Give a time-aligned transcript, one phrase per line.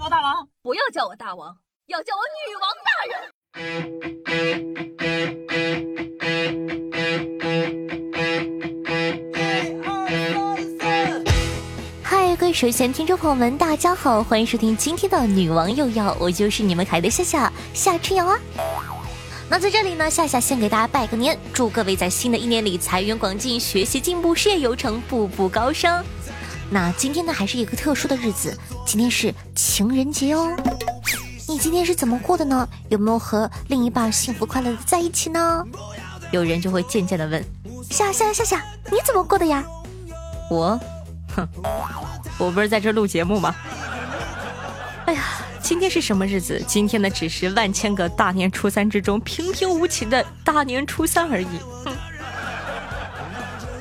[0.00, 3.18] 我大王，不要叫我大王，要叫我女王大人。
[12.04, 18.38] 嗨，各位首先听众朋友们，大家好，欢迎收听今天的女王又要，我就是你们可爱的夏夏夏春瑶啊。
[19.50, 26.04] 那在这里呢，夏夏先给大家拜个年，祝各位在新的一年里财源广进，学习进步，事业有成，步步高升。
[26.70, 28.56] 那今天呢，还是一个特殊的日子，
[28.88, 30.56] 今天是情人节哦。
[31.46, 32.66] 你今天是怎么过的呢？
[32.88, 35.62] 有没有和另一半幸福快乐的在一起呢？
[36.30, 37.44] 有人就会渐渐的问：
[37.90, 39.62] 夏夏夏夏，你怎么过的呀？
[40.50, 40.80] 我，
[41.36, 41.46] 哼，
[42.38, 43.54] 我不是在这录节目吗？
[45.04, 45.22] 哎呀，
[45.60, 46.58] 今天是什么日子？
[46.66, 51.58] 今天呢，只是万千个大年初三之中平平无奇的大年初三而已。
[51.84, 51.94] 哼，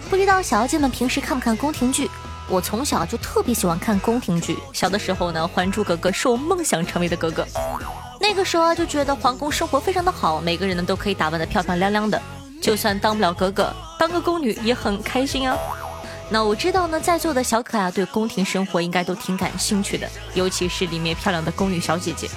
[0.10, 2.12] 不知道小妖精们平时看不看宫廷剧？
[2.50, 4.58] 我从小就特别喜欢看宫廷剧。
[4.74, 7.46] 小的时候呢，《还珠格格》是我梦想成为的格格。
[8.20, 12.22] 那个时候就觉得皇宫生活非常的好，每个人呢都可以打扮的漂漂亮亮的，
[12.62, 15.58] 就算当不了格格，当个宫女也很开心啊。
[16.30, 22.30] 那我知道呢，在座的小可爱对宫廷生活应该都挺感兴趣的，尤其是里面漂亮的宫女小姐姐。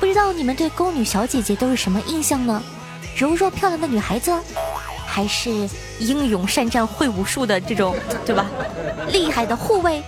[0.00, 2.62] 不知道你们对宫女小姐姐都是什么印象呢？
[3.16, 4.32] 柔弱漂亮的女孩子？
[5.12, 5.68] 还是
[5.98, 8.46] 英勇善战、会武术的这种，对吧？
[9.12, 10.02] 厉害的护卫。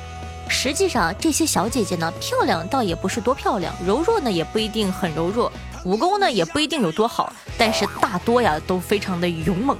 [0.48, 5.52] 实际上，这些小姐姐呢，漂亮倒也不是多漂亮，柔弱呢也不一定很柔弱，
[5.84, 9.76] 武功呢也不一定有多好，但是大多呀都非常的勇猛。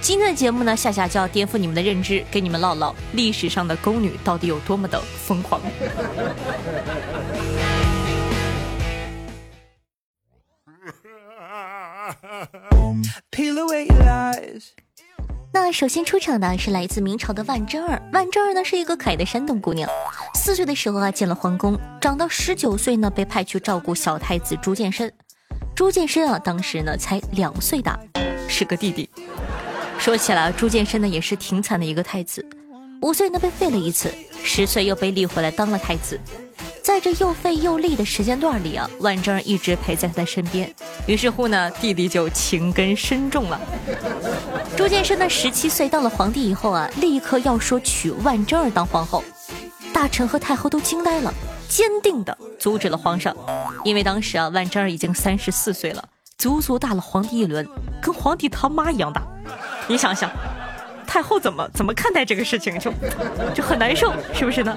[0.00, 5.60] 今天的节目呢，夏夏就要颠覆你们的认知，给你们唠唠历史上的宫女到底有多么的疯狂。
[15.52, 18.00] 那首先出场的是来自明朝的万贞儿。
[18.12, 19.90] 万贞儿呢是一个可爱的山东姑娘，
[20.34, 25.12] 四岁的时候啊进了皇宫，长到十九岁呢被派去照顾小太子朱见深。
[25.74, 27.98] 朱见深啊当时呢才两岁大，
[28.48, 29.10] 是个弟弟。
[29.98, 32.44] 说起来，朱见深呢也是挺惨的一个太子，
[33.02, 34.12] 五岁呢被废了一次，
[34.44, 36.20] 十岁又被立回来当了太子。
[36.84, 40.70] 在这又废又立的时间段里啊，万贞儿一直陪在他的身边。
[41.06, 43.58] 于是乎呢，弟弟就情根深重了。
[44.76, 49.24] 朱见深呢，十七岁当了皇帝以后啊，立刻要说娶万贞儿当皇后。
[49.94, 51.32] 大臣和太后都惊呆了，
[51.70, 53.34] 坚定的阻止了皇上。
[53.82, 56.06] 因为当时啊，万贞儿已经三十四岁了，
[56.36, 57.66] 足足大了皇帝一轮，
[58.02, 59.22] 跟皇帝他妈一样大。
[59.88, 60.30] 你想想，
[61.06, 62.92] 太后怎么怎么看待这个事情，就
[63.54, 64.76] 就很难受，是不是呢？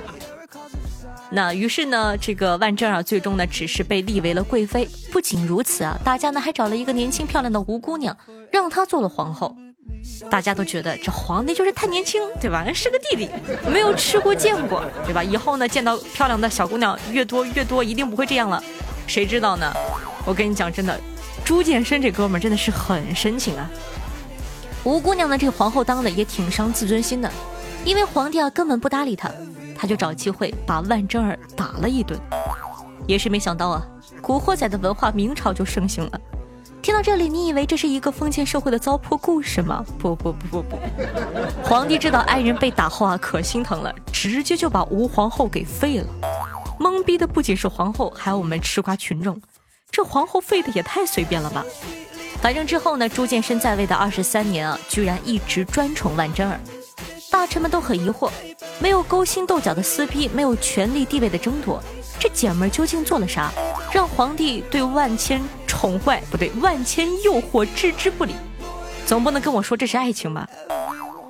[1.29, 4.87] 那于是呢，这个万贞儿最终呢，只是被立为了贵妃。
[5.11, 8.15] 不仅如此啊，大家呢还找了一个年轻漂亮的吴姑娘，
[8.51, 9.55] 让她做了皇后。
[10.29, 12.65] 大家都觉得这皇帝就是太年轻，对吧？
[12.73, 13.29] 是个弟弟，
[13.69, 15.23] 没有吃过见过，对吧？
[15.23, 18.63] 以后呢，见到漂亮的小姑娘越多越多，一定不会这样了。
[19.05, 19.73] 谁知道呢？
[20.25, 20.99] 我跟你讲，真的，
[21.43, 23.69] 朱见深这哥们真的是很深情啊。
[24.83, 27.29] 吴姑娘呢，这个皇后当的也挺伤自尊心的，
[27.83, 29.29] 因为皇帝啊根本不搭理她。
[29.77, 32.19] 他就找机会把万贞儿打了一顿，
[33.05, 33.85] 也是没想到啊，
[34.21, 36.19] 古惑仔的文化明朝就盛行了。
[36.81, 39.85] 听到这里，你以为这是一个封建社会的糟粕故事吗？
[39.99, 40.77] 不不不不不，
[41.63, 46.07] 皇帝知道爱人被打后啊，可心疼了，直接就把吴皇后给废了。
[46.79, 49.41] 懵逼的不仅是皇后，还有我们吃瓜群众。
[49.91, 51.65] 这皇后废的也太随便了吧？
[52.41, 56.59] 反正之后呢，朱见深在位的二十三年啊，居然一直专宠万贞儿。
[57.29, 58.29] 大臣们都很疑惑，
[58.79, 61.81] 没有勾心斗角的撕逼，没有权力地位的争夺，
[62.19, 63.51] 这姐们儿究竟做了啥，
[63.91, 68.33] 让皇帝对万千宠坏不对，万千诱惑置之不理？
[69.05, 70.47] 总不能跟我说这是爱情吧？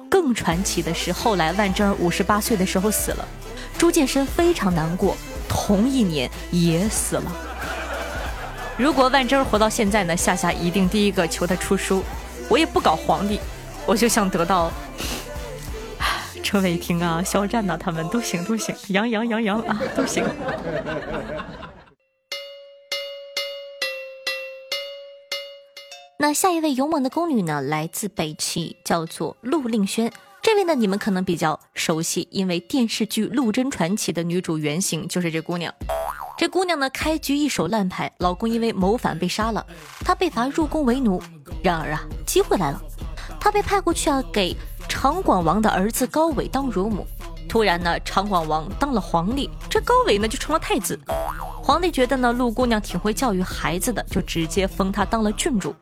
[0.10, 3.28] 更传奇的是，后来万贞儿五十八岁的时候死了，
[3.78, 5.16] 朱见深非常难过，
[5.50, 7.32] 同一年也死了。
[8.78, 12.04] 如果万贞儿活到现在呢，夏夏一定第一个求他出书，
[12.48, 13.40] 我也不搞皇帝，
[13.86, 14.72] 我就想得到。
[16.48, 20.24] 车伟霆啊，肖战呐，他们都行都行，杨洋杨洋啊，都行。
[26.18, 30.10] 那下一位勇猛的宫女呢，来自北齐，叫做陆令轩。
[30.42, 35.74] 这位呢，你们可能比较熟悉，因为电视剧《陆贞传奇》的女主原型就是这姑娘。
[36.38, 39.66] 这姑娘呢，开局一手烂牌，老公因为谋反被杀了，
[40.06, 41.22] 她被罚入宫为奴。
[41.62, 42.82] 然而啊，机会来了，
[43.38, 44.56] 她被派过去啊，给。
[44.88, 47.06] 长广王的儿子高伟当乳母，
[47.48, 51.00] 突然呢，长广王当了皇帝，这高伟呢就成了太子。
[51.62, 55.76] 皇帝觉得呢，陆姑娘挺会教育孩子的，就直接封她当了郡主，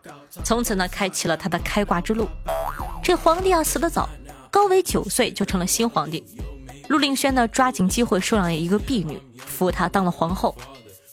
[0.43, 2.27] 从此呢，开启了他的开挂之路。
[3.03, 4.09] 这皇帝啊死得早，
[4.49, 6.23] 高伟九岁就成了新皇帝。
[6.87, 10.55] 陆令轩呢，抓紧机会收养了一个婢女，扶她当了皇后，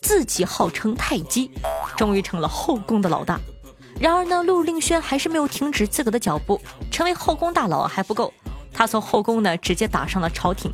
[0.01, 1.51] 自己号称太姬，
[1.97, 3.39] 终于成了后宫的老大。
[4.01, 6.61] 然而呢，陆令轩还是没有停止自个的脚步，
[6.91, 8.33] 成为后宫大佬还不够，
[8.73, 10.71] 他从后宫呢直接打上了朝廷。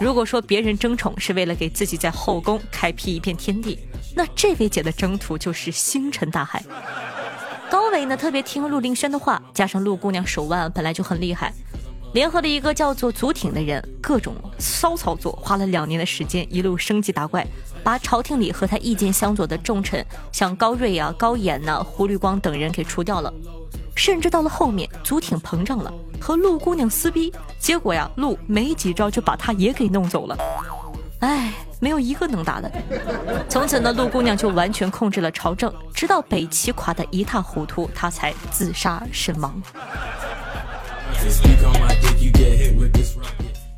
[0.00, 3.78] 如果说别人争宠是为了给自己在后宫开辟一片天地，
[4.14, 6.62] 那这位姐的征途就是星辰大海。
[7.70, 11.54] 高伟呢特别听陆令轩的话，加上陆姑娘手腕本来就很厉害，
[12.12, 17.46] 联合了一个叫做祖挺的人，各种骚操作，花了两年的时间，一路升级打怪，
[17.82, 23.32] 把朝廷里和他意见相左的重臣，像高瑞啊、高演呐、胡绿光等人给除掉了。
[23.94, 30.36] 甚至到了后面，祖挺膨胀了，和陆姑娘撕逼，结果呀，陆没几招就把他也给弄走了。
[31.20, 31.52] 哎。
[31.82, 32.70] 没有一个能打的。
[33.48, 39.58] 从此呢，陆姑娘就完全控制了朝政，直到北齐垮得一塌糊涂，她才自杀身亡。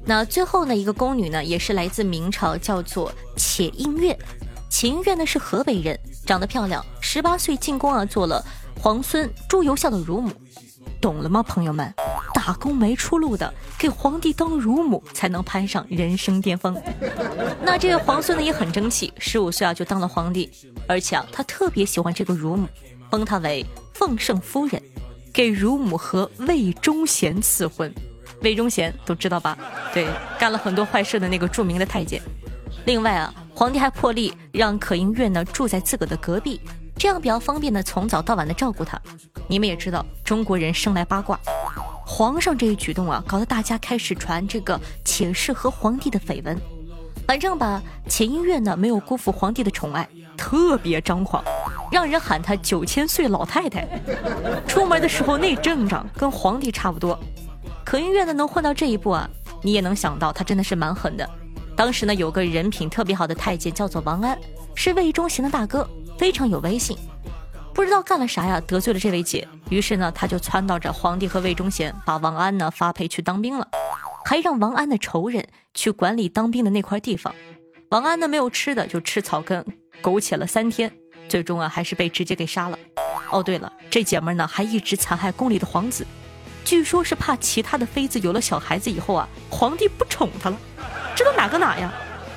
[0.04, 4.18] 那最后呢，一个宫女呢，也是来自明朝，叫做且映月。
[4.68, 8.44] 且映月呢是河北人，长得漂亮，十八岁进宫啊，做了
[8.80, 10.32] 皇孙朱由校的乳母。
[11.00, 11.92] 懂了吗，朋友们？
[12.34, 16.74] 打工没出路的，给皇帝当乳母才能攀上人生巅峰。
[17.62, 20.50] 那这个皇孙呢也很争气，十五岁啊就当了皇帝，
[20.88, 22.66] 而且啊他特别喜欢这个乳母，
[23.10, 23.64] 封她为
[23.94, 24.82] 奉圣夫人，
[25.32, 27.92] 给乳母和魏忠贤赐婚。
[28.42, 29.56] 魏忠贤都知道吧？
[29.94, 30.06] 对，
[30.38, 32.20] 干了很多坏事的那个著名的太监。
[32.84, 36.60] 另外啊，皇帝还破例让可英院呢住在自个的隔壁。
[36.96, 39.00] 这样比较方便的，从早到晚的照顾他。
[39.48, 41.38] 你们也知道，中国人生来八卦，
[42.06, 46.56] 皇上这一举动啊，搞得大家开始传这个且氏和皇帝的绯闻。
[47.26, 50.06] 反正吧，且音乐呢没有辜负皇帝的宠爱，
[50.36, 51.42] 特别张狂，
[51.90, 53.88] 让人喊他九千岁老太太。
[54.66, 57.18] 出门的时候那阵仗跟皇帝差不多。
[57.84, 59.28] 可音乐呢能混到这一步啊，
[59.62, 61.28] 你也能想到他真的是蛮狠的。
[61.76, 64.38] 当时呢有个人品特别好的太监叫做王安，
[64.74, 65.88] 是魏忠贤的大哥。
[66.18, 66.96] 非常有威信，
[67.74, 69.48] 不知道干了啥呀，得罪了这位姐。
[69.70, 73.66] 于是呢，他就撺掇着皇帝和魏忠贤，把王安呢发配去当兵了，
[74.24, 75.44] 还让王安的仇人
[75.74, 77.34] 去管理当兵的那块地方。
[77.88, 79.64] 王安呢没有吃的，就吃草根，
[80.00, 80.92] 苟且了三天，
[81.28, 82.78] 最终啊还是被直接给杀了。
[83.32, 86.06] 哦，对了，这姐们呢还一直残害宫里的皇子，
[86.72, 90.56] 据说是怕其他的妃子有了小孩子以后啊，皇帝不宠她了。
[91.14, 91.92] 这都哪个哪呀？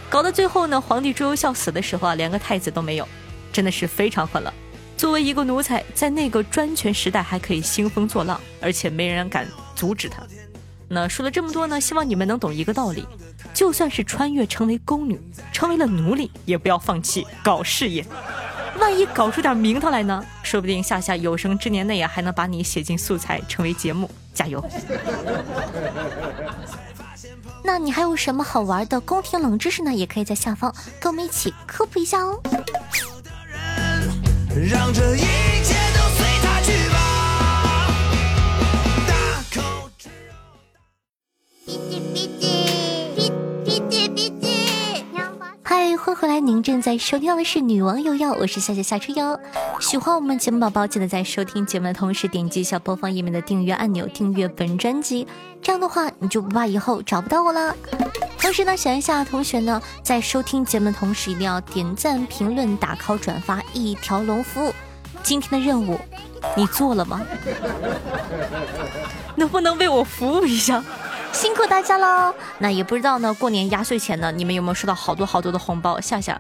[0.10, 3.08] 搞到最后呢，皇帝朱由校死的时候啊，连个太子都没有。
[3.54, 4.54] 真的是非常狠了。
[4.98, 10.22] 作为一个奴才，在那个专权时代还可以兴风作浪，而且没人敢阻止他。
[10.90, 13.08] 那说了这么多呢，希望你们能懂一个道理：
[13.54, 15.18] 就算是穿越成为宫女，
[15.54, 18.06] 成为了奴隶，也不要放弃搞事业。
[18.82, 20.22] 万一搞出点名堂来呢？
[20.44, 24.12] 说不定夏夏有生之年内啊，还能把你写进素材，成为节目。
[24.36, 24.64] 加油！
[27.64, 29.92] 那你还有什么好玩的宫廷冷知识呢？
[29.92, 32.40] 也可以在下方跟我们一起科普一下哦。
[34.70, 35.22] 让这一
[46.28, 46.40] 来！
[46.40, 49.40] 您正在收听到的是《女王有药》，我是夏夏夏春瑶。
[49.80, 55.28] 喜欢我们节目宝宝，记得在收听节目的同时点击一下播放页面的订阅按钮，订阅本专辑。
[55.62, 57.76] 这样的话，你就不怕以后找不到我了。
[58.40, 64.74] 同时呢，想一下同学呢，在收听节目的同时，一定要点赞、评论、打 call、转发一条龙服务。
[65.24, 66.00] 今天的任务，
[66.56, 67.22] 你做了吗？
[69.36, 70.84] 能不能为我服务一下？
[71.36, 72.34] 辛苦大家喽！
[72.60, 76.00] 那也不知道呢，过年压岁钱呢，你们有没有收到好多好多的红包？
[76.00, 76.40] 夏夏，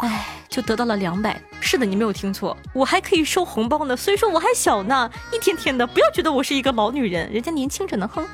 [0.00, 1.42] 哎，就得到了两百。
[1.60, 3.96] 是的，你没有听错，我还可以收红包呢。
[3.96, 8.24] 所以说我还小呢，一天天的，不要觉得我是一个老女人，人家年轻着呢，哼。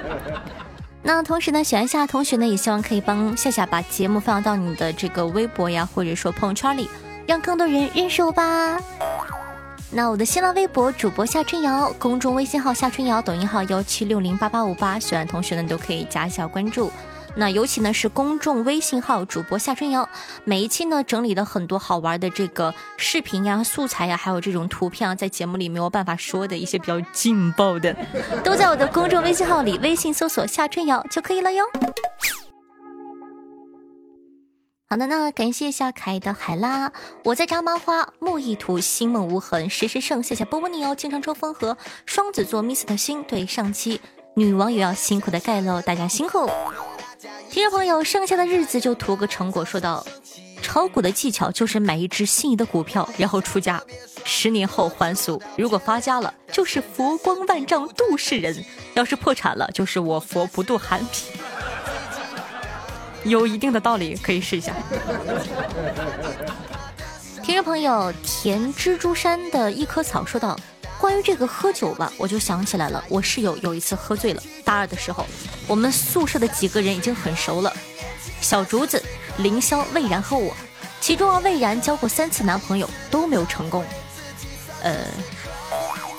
[1.02, 6.90] 那同时呢，喜欢夏同学呢，也希望可以帮夏夏把节目放到你的这个微博呀，或者说朋友圈里，
[7.26, 8.78] 让更多人认识我吧。
[9.90, 16.90] 那我的新浪微博主播夏春瑶，公众微信号夏春瑶，抖音号幺七六零八八五八，喜欢同学呢都可以加一下关注。
[17.36, 20.08] 那尤其呢是公众微信号主播夏春瑶，
[20.44, 27.94] 每一期呢整理了很多好玩的这个视频呀、素材呀，还有这种图片啊，在节目里没有办法说的一些比较劲爆的，
[28.42, 31.64] 都在我的公众微信号里，微信搜索夏春瑶就可以了哟。
[34.88, 36.92] 好的，那感谢夏凯的海拉，
[37.24, 41.76] 我在扎麻花，木易图，星梦无痕，时时胜，谢谢波波你哦，经常抽风和
[42.06, 44.00] 双子座 miss 的心，对上期
[44.36, 46.48] 女网友要辛苦的盖喽，大家辛苦。
[47.50, 49.64] 听众朋友，剩下的日子就图个成果。
[49.64, 50.06] 说到
[50.62, 53.82] 炒股的技巧，就是买一只心仪的股票，然后出价，
[54.22, 55.42] 十年后还俗。
[55.58, 58.54] 如果发家了，就是佛光万丈度世人；
[58.94, 61.32] 要是破产了，就是我佛不渡寒皮。
[63.28, 64.72] 有一定的道理，可以试一下。
[67.42, 70.58] 听众朋友，甜蜘蛛山的一棵草说道
[70.98, 73.02] ：“关于这个喝酒吧，我就想起来了。
[73.08, 75.24] 我室友有一次喝醉了，大二的时候，
[75.68, 77.72] 我们宿舍的几个人已经很熟了，
[78.40, 79.02] 小竹子、
[79.38, 80.52] 凌霄、魏然和我。
[81.00, 83.84] 其中啊，魏然交过三次男朋友都没有成功。
[84.82, 85.04] 呃，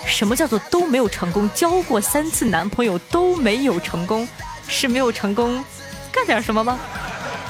[0.05, 1.49] 什么叫做都没有成功？
[1.53, 4.25] 交过三次男朋友都没有成功，
[4.67, 5.63] 是没有成功
[6.09, 6.79] 干点什么吗？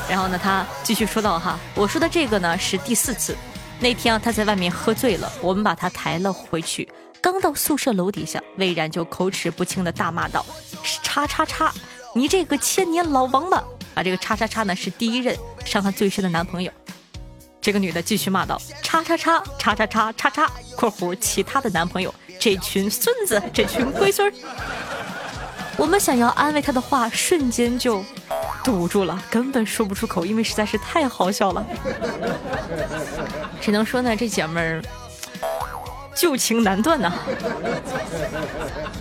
[0.10, 3.36] 然后呢，他继续说道：“哈，我说的这个呢是第四次。
[3.80, 6.88] 那天啊，他在外面喝醉了，我们把他抬了回去。
[7.22, 10.46] 刚到宿舍楼底下，魏然就口齿不清的大骂道
[11.04, 11.74] ：‘叉叉叉，
[12.16, 13.58] 你这个千年老王八！’
[13.96, 16.72] 啊，这个叉叉叉呢是第一任伤他最深的男朋友。
[17.60, 24.34] 这个女的继续骂道：‘叉叉叉叉叉叉叉叉（括弧其他的男朋友），这群孙子，这群龟孙儿。’
[25.76, 28.04] 我们想要安慰他的话，瞬间就……”
[28.68, 31.66] 堵住了，根本说不出口，因为实在是太好笑了。
[33.62, 34.84] 只能说呢，这姐们儿
[36.14, 37.14] 旧情难断呐。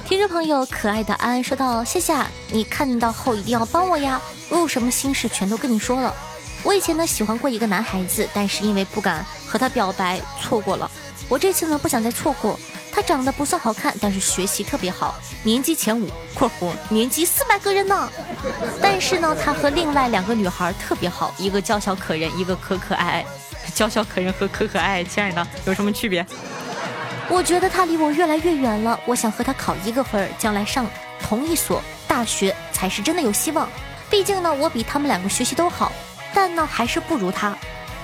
[0.04, 2.14] 听众朋友，可爱的安安说道：“谢谢
[2.52, 4.20] 你看到后一定要帮我呀，
[4.50, 6.14] 我有什么心事全都跟你说了。
[6.62, 10.88] 我以前呢喜欢过一个男孩子，但是因为不敢和他表白，错过了。
[11.28, 12.56] 我这次呢不想再错过。”
[12.96, 18.10] 他长得不算好看，但是学习特别好，年级前五（括弧年级四百个人呢）。
[18.80, 23.26] 但是呢，他和另外两个女孩特别好，一个娇小可人，一个可可爱爱。
[23.74, 26.24] 娇小可人和可可爱爱，亲爱的有什么区别？
[27.28, 30.86] 我觉得他离我越来越远了，我想和他考一个分，将来上
[31.22, 33.68] 同一所大学才是真的有希望。
[34.08, 35.92] 毕竟呢，我比他们两个学习都好，
[36.32, 37.54] 但呢还是不如他。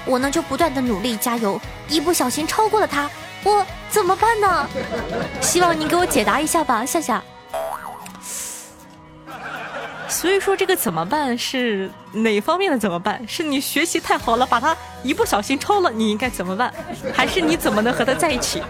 [0.04, 1.58] 我呢就不断的努力加油，
[1.88, 3.08] 一不小心超过了他。
[3.44, 4.68] 我怎么办呢？
[5.40, 7.22] 希望你给我解答一下吧，夏夏。
[10.08, 13.26] 所以说这个怎么办是哪方面的怎么办？
[13.26, 16.72] 是你学习太好了，把他一不小心超了，你应该怎么办？
[17.14, 18.62] 还是你怎么能和他在一起？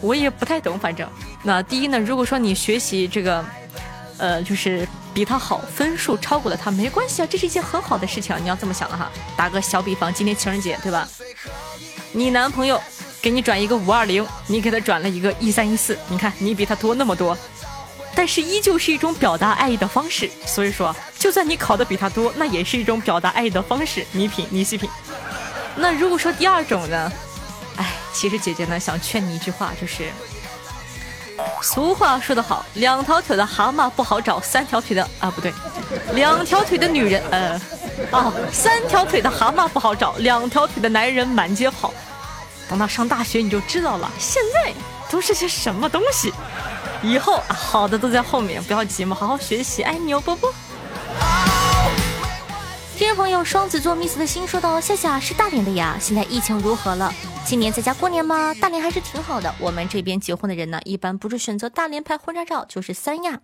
[0.00, 1.08] 我也不太懂，反正
[1.42, 3.44] 那第一呢，如果说你学习这个，
[4.18, 9.10] 呃，就是比他好，分数超过了他，没关系啊，这是一件很好的事情，你要这么想的哈。
[9.36, 11.08] 打个小比方，今天情人节对吧？
[12.12, 12.80] 你男朋友。
[13.20, 17.36] 给你转一个五二零，你给他转了一个一三一四，你看你比他多那么多，
[18.14, 20.30] 但是依旧是一种表达爱意的方式。
[20.46, 24.06] 所以说，就算你考的比他多，那也是一种表达爱意的方式。
[24.12, 24.88] 你品，你细品。
[25.74, 27.12] 那如果说第二种呢？
[27.76, 30.10] 哎，其实姐姐呢想劝你一句话，就是
[31.62, 35.52] 俗话说得好，两条腿的蛤蟆不好找，三条腿的啊不对，
[36.14, 37.60] 两条腿的女人呃
[38.10, 41.92] 哦，三条腿的蛤蟆不好找，两条腿的男人满街跑。
[42.68, 44.72] 等到上大学你就知道了，现在
[45.10, 46.32] 都是些什么东西。
[47.02, 50.52] 以后好的都在后面，不要急嘛，好好学习，爱你哦，波波。
[52.96, 57.14] 听众朋友，双子座 miss 的心说道：“夏夏是大连的呀，现在疫情如何了？
[57.44, 58.52] 今年在家过年吗？
[58.60, 59.54] 大连还是挺好的。
[59.60, 63.40] 我们这边结婚的人呢，一般不是选择大连拍婚纱照，就是三亚。”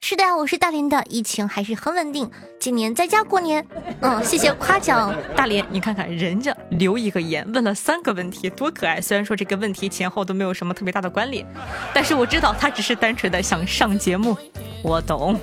[0.00, 2.30] 是的呀，我是大连的，疫情还是很稳定。
[2.60, 3.66] 今年在家过年，
[4.00, 5.14] 嗯，谢谢夸奖。
[5.34, 9.00] 大连，你看看人家留一个言，问了三个问题，多可爱。
[9.00, 11.46] 虽然说这个问题前后都没有什么特别大的关联，
[11.94, 14.36] 但是我知道他只是单纯的想上节目，
[14.82, 15.40] 我懂。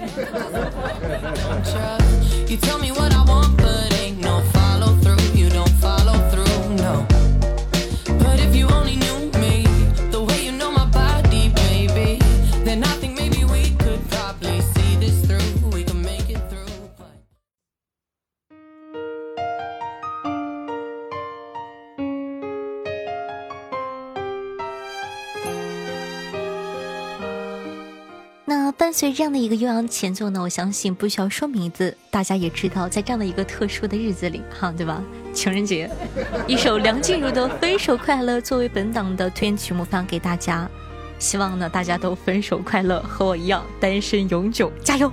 [29.13, 35.03] 这样的一个悠扬前奏呢，我相信不需要说名字，大家也知道，在这样的一个特殊的日子里，哈，对吧？
[35.33, 35.89] 情人节，
[36.47, 40.69] 一首梁静茹的《分手快乐》作为本档的推荐曲目放给大家，
[41.19, 45.11] 希望呢大家都分手快乐，和我一样单身永久，加油！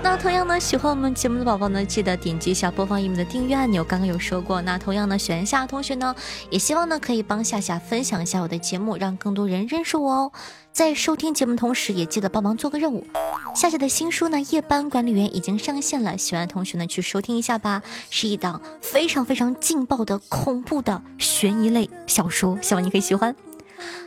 [0.00, 3.84] 那同样呢，喜欢我们节目的宝宝呢，记得点击一下播放页面的订阅按钮。
[3.84, 6.14] 刚刚有说过，那同样呢，喜欢夏同学呢，
[6.50, 10.32] 也希望呢可以帮夏夏分享一下我的节目，让更多人认识我哦。
[10.72, 13.06] 在收听节目同时，也记得帮忙做个任务。
[13.54, 17.82] 夏夏的新书呢，《夜班管理员》已经上线了，喜欢的同学呢去收听一下吧。
[18.08, 23.34] 是一档非常非常劲爆的恐怖的悬疑类小说，希望你可以喜欢。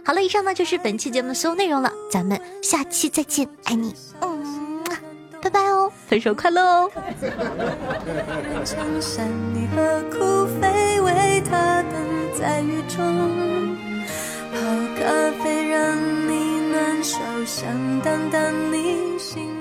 [0.06, 3.94] 好了，以上呢就是本期节目的所有内容了，咱们下期再见，爱你，
[6.12, 6.92] 分手快乐哦。
[15.00, 18.42] 咖啡让你暖手，想挡挡
[18.74, 19.61] 你心。